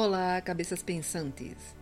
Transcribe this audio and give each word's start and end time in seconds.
Olá, 0.00 0.40
cabeças 0.40 0.80
pensantes. 0.80 1.74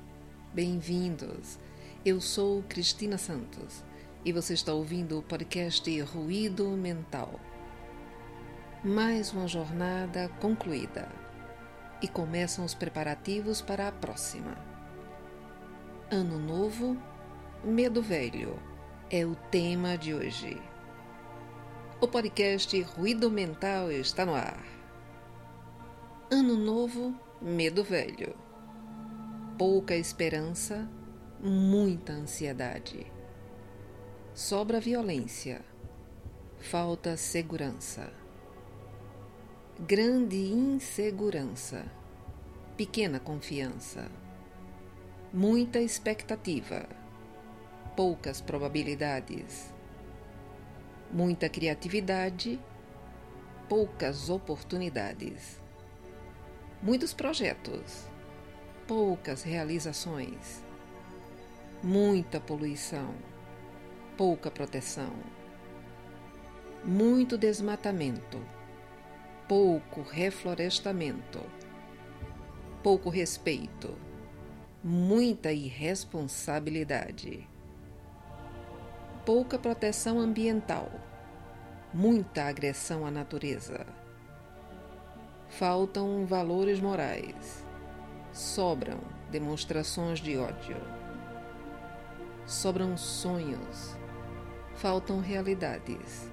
Bem-vindos. 0.55 1.59
Eu 2.03 2.19
sou 2.19 2.63
Cristina 2.63 3.19
Santos 3.19 3.85
e 4.25 4.33
você 4.33 4.55
está 4.55 4.73
ouvindo 4.73 5.19
o 5.19 5.23
podcast 5.23 6.01
Ruído 6.01 6.67
Mental. 6.71 7.39
Mais 8.83 9.35
uma 9.35 9.47
jornada 9.47 10.31
concluída 10.41 11.13
e 12.01 12.09
começam 12.09 12.65
os 12.65 12.73
preparativos 12.73 13.61
para 13.61 13.87
a 13.87 13.93
próxima. 13.93 14.57
Ano 16.11 16.39
Novo, 16.39 16.97
Medo 17.63 18.01
Velho 18.01 18.59
é 19.11 19.27
o 19.27 19.35
tema 19.51 19.99
de 19.99 20.15
hoje. 20.15 20.59
O 22.01 22.09
podcast 22.09 22.81
Ruído 22.81 23.31
Mental 23.31 23.93
está 23.93 24.25
no 24.25 24.35
ar. 24.35 24.65
Ano 26.31 26.57
Novo, 26.57 27.26
Medo 27.41 27.85
Velho. 27.85 28.35
Pouca 29.59 29.95
esperança, 29.95 30.89
muita 31.39 32.15
ansiedade. 32.15 33.07
Sobra 34.33 34.81
violência, 34.81 35.61
falta 36.59 37.15
segurança. 37.15 38.11
Grande 39.79 40.51
insegurança, 40.51 41.85
pequena 42.75 43.21
confiança. 43.21 44.11
Muita 45.31 45.79
expectativa, 45.79 46.89
poucas 47.95 48.41
probabilidades. 48.41 49.75
Muita 51.13 51.51
criatividade, 51.51 52.59
poucas 53.69 54.31
oportunidades 54.31 55.66
muitos 56.83 57.13
projetos, 57.15 58.07
poucas 58.87 59.43
realizações, 59.43 60.63
muita 61.83 62.39
poluição, 62.39 63.15
pouca 64.17 64.51
proteção, 64.51 65.13
muito 66.85 67.39
desmatamento, 67.39 68.41
pouco 69.49 70.03
reflorestamento, 70.03 71.41
pouco 72.83 73.09
respeito, 73.09 73.97
muita 74.85 75.51
irresponsabilidade, 75.53 77.49
pouca 79.25 79.59
proteção 79.59 80.21
ambiental, 80.21 80.93
muita 81.93 82.45
agressão 82.45 83.07
à 83.07 83.11
natureza 83.11 84.06
Faltam 85.49 86.27
valores 86.27 86.81
morais. 86.81 87.65
Sobram 88.33 89.01
demonstrações 89.31 90.19
de 90.19 90.37
ódio. 90.37 90.77
Sobram 92.47 92.97
sonhos. 92.97 93.97
Faltam 94.75 95.21
realidades. 95.21 96.31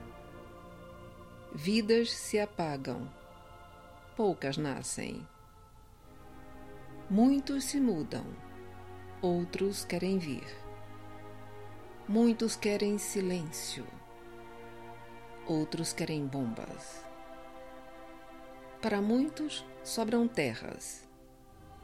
Vidas 1.54 2.12
se 2.12 2.40
apagam. 2.40 3.10
Poucas 4.18 4.58
nascem. 4.58 5.26
Muitos 7.10 7.66
se 7.66 7.80
mudam. 7.80 8.26
Outros 9.22 9.86
querem 9.86 10.18
vir. 10.18 10.46
Muitos 12.08 12.56
querem 12.56 12.98
silêncio. 12.98 13.86
Outros 15.48 15.94
querem 15.94 16.28
bombas. 16.28 17.13
Para 18.84 19.02
muitos, 19.02 19.66
sobram 19.82 20.28
terras. 20.28 21.08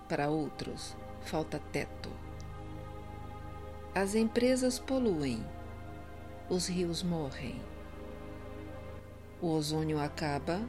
Para 0.10 0.30
outros, 0.30 0.98
falta 1.22 1.58
teto. 1.58 2.10
As 3.96 4.16
empresas 4.16 4.80
poluem. 4.80 5.42
Os 6.50 6.68
rios 6.68 7.02
morrem. 7.02 7.62
O 9.42 9.48
ozônio 9.48 9.98
acaba. 9.98 10.60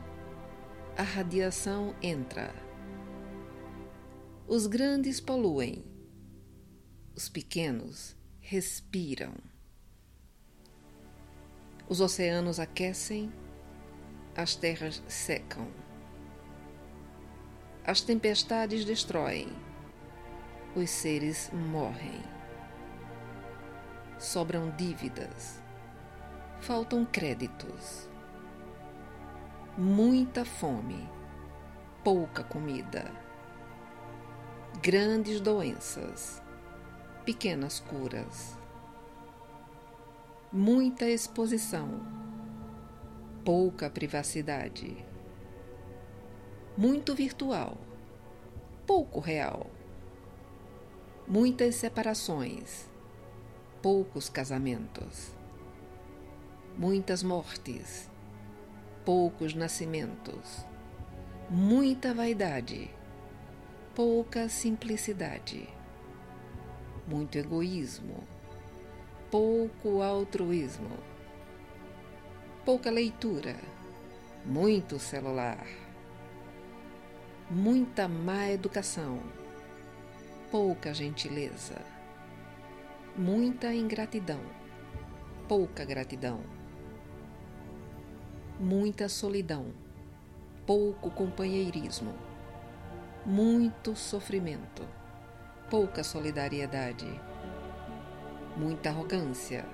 A 0.96 1.02
radiação 1.02 1.96
entra. 2.00 2.54
Os 4.46 4.69
grandes 4.69 5.20
poluem. 5.20 5.84
Os 7.12 7.28
pequenos 7.28 8.14
respiram. 8.40 9.34
Os 11.88 12.00
oceanos 12.00 12.60
aquecem. 12.60 13.32
As 14.36 14.54
terras 14.54 15.02
secam. 15.08 15.89
As 17.90 18.00
tempestades 18.00 18.84
destroem, 18.84 19.48
os 20.76 20.88
seres 20.88 21.50
morrem. 21.52 22.22
Sobram 24.16 24.70
dívidas, 24.76 25.60
faltam 26.60 27.04
créditos, 27.04 28.08
muita 29.76 30.44
fome, 30.44 31.10
pouca 32.04 32.44
comida, 32.44 33.10
grandes 34.80 35.40
doenças, 35.40 36.40
pequenas 37.24 37.80
curas, 37.80 38.56
muita 40.52 41.06
exposição, 41.06 42.00
pouca 43.44 43.90
privacidade 43.90 45.09
muito 46.80 47.14
virtual, 47.14 47.76
pouco 48.86 49.20
real. 49.20 49.70
Muitas 51.28 51.74
separações, 51.74 52.88
poucos 53.82 54.30
casamentos. 54.30 55.30
Muitas 56.78 57.22
mortes, 57.22 58.08
poucos 59.04 59.52
nascimentos. 59.52 60.64
Muita 61.50 62.14
vaidade, 62.14 62.90
pouca 63.94 64.48
simplicidade. 64.48 65.69
Muito 67.06 67.36
egoísmo, 67.36 68.26
pouco 69.30 70.00
altruísmo. 70.00 70.96
Pouca 72.64 72.90
leitura, 72.90 73.54
muito 74.46 74.98
celular 74.98 75.89
muita 77.50 78.06
má 78.06 78.49
educação, 78.49 79.19
pouca 80.53 80.94
gentileza, 80.94 81.75
muita 83.16 83.75
ingratidão, 83.75 84.38
pouca 85.49 85.84
gratidão, 85.84 86.44
muita 88.61 89.09
solidão, 89.09 89.75
pouco 90.65 91.11
companheirismo, 91.11 92.15
muito 93.27 93.97
sofrimento, 93.97 94.87
pouca 95.69 96.05
solidariedade, 96.05 97.21
muita 98.56 98.91
arrogância, 98.91 99.67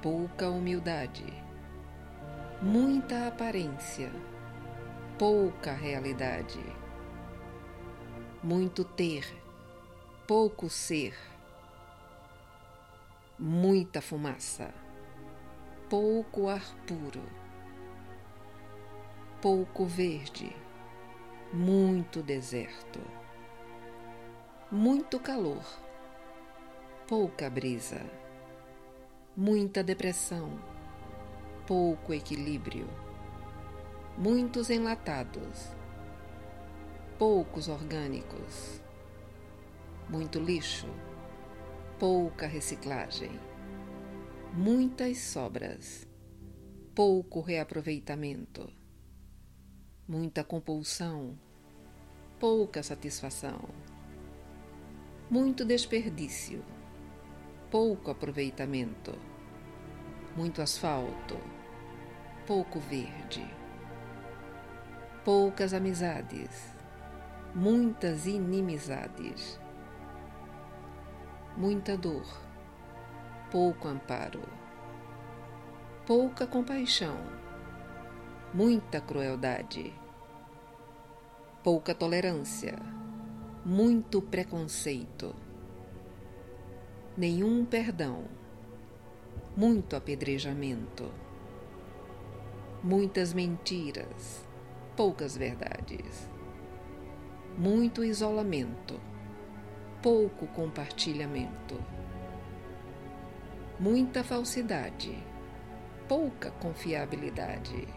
pouca 0.00 0.48
humildade, 0.48 1.26
muita 2.62 3.28
aparência 3.28 4.10
pouca 5.18 5.72
realidade. 5.72 6.60
Muito 8.42 8.84
ter, 8.84 9.24
pouco 10.26 10.68
ser. 10.68 11.16
Muita 13.38 14.00
fumaça, 14.00 14.72
pouco 15.88 16.48
ar 16.48 16.62
puro. 16.86 17.22
Pouco 19.40 19.84
verde, 19.84 20.54
muito 21.52 22.22
deserto. 22.22 23.00
Muito 24.70 25.18
calor, 25.18 25.64
pouca 27.08 27.50
brisa. 27.50 28.00
Muita 29.34 29.82
depressão, 29.82 30.58
pouco 31.66 32.12
equilíbrio 32.12 32.86
muitos 34.16 34.68
enlatados, 34.68 35.68
poucos 37.18 37.66
orgânicos, 37.66 38.82
muito 40.08 40.38
lixo, 40.38 40.86
pouca 41.98 42.46
reciclagem, 42.46 43.30
muitas 44.52 45.18
sobras, 45.18 46.06
pouco 46.94 47.40
reaproveitamento, 47.40 48.70
muita 50.06 50.44
compulsão, 50.44 51.38
pouca 52.38 52.82
satisfação, 52.82 53.66
muito 55.30 55.64
desperdício, 55.64 56.62
pouco 57.70 58.10
aproveitamento, 58.10 59.18
muito 60.36 60.60
asfalto, 60.60 61.38
pouco 62.46 62.78
verde 62.78 63.61
poucas 65.24 65.72
amizades, 65.72 66.74
muitas 67.54 68.26
inimizades, 68.26 69.60
muita 71.56 71.96
dor, 71.96 72.26
pouco 73.48 73.86
amparo, 73.86 74.42
pouca 76.04 76.44
compaixão, 76.44 77.16
muita 78.52 79.00
crueldade, 79.00 79.94
pouca 81.62 81.94
tolerância, 81.94 82.76
muito 83.64 84.20
preconceito, 84.20 85.36
nenhum 87.16 87.64
perdão, 87.64 88.24
muito 89.56 89.94
apedrejamento, 89.94 91.12
muitas 92.82 93.32
mentiras, 93.32 94.50
poucas 94.96 95.36
verdades, 95.36 96.28
muito 97.56 98.04
isolamento, 98.04 99.00
pouco 100.02 100.46
compartilhamento, 100.48 101.80
muita 103.80 104.22
falsidade, 104.22 105.16
pouca 106.06 106.50
confiabilidade, 106.50 107.88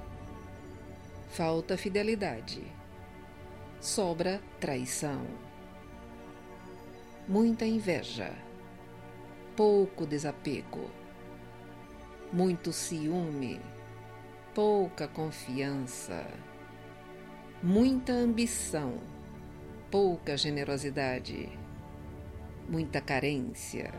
falta 1.29 1.77
fidelidade, 1.77 2.63
sobra 3.81 4.41
traição, 4.59 5.25
muita 7.27 7.65
inveja, 7.65 8.31
pouco 9.55 10.05
desapego, 10.05 10.89
muito 12.31 12.71
ciúme, 12.71 13.59
pouca 14.53 15.07
confiança, 15.07 16.25
muita 17.65 18.13
ambição, 18.13 18.93
pouca 19.89 20.37
generosidade, 20.37 21.49
muita 22.69 23.01
carência, 23.01 23.91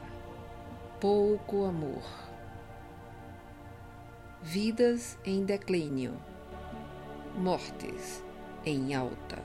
pouco 1.00 1.64
amor. 1.64 2.04
Vidas 4.40 5.18
em 5.24 5.44
declínio, 5.44 6.14
mortes 7.36 8.22
em 8.64 8.94
alta. 8.94 9.42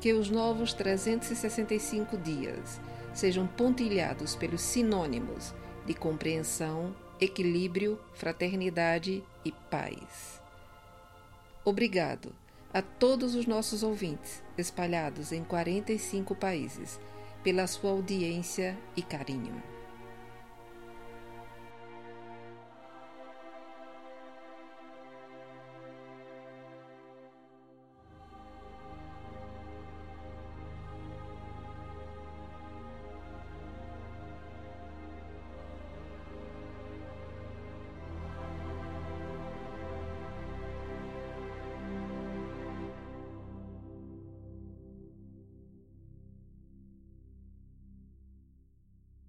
Que 0.00 0.12
os 0.12 0.28
novos 0.28 0.72
365 0.72 2.18
dias 2.18 2.80
sejam 3.14 3.46
pontilhados 3.46 4.34
pelos 4.34 4.62
sinônimos 4.62 5.54
de 5.86 5.94
compreensão, 5.94 6.92
equilíbrio, 7.20 8.00
fraternidade 8.14 9.22
e 9.44 9.52
paz. 9.70 10.44
Obrigado 11.68 12.32
a 12.72 12.80
todos 12.80 13.34
os 13.34 13.44
nossos 13.44 13.82
ouvintes, 13.82 14.40
espalhados 14.56 15.32
em 15.32 15.42
45 15.42 16.32
países, 16.36 17.00
pela 17.42 17.66
sua 17.66 17.90
audiência 17.90 18.78
e 18.96 19.02
carinho. 19.02 19.60